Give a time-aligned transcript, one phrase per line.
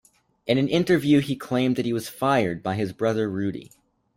[0.47, 3.69] In an interview he claimed that he was fired by his brother Rudy.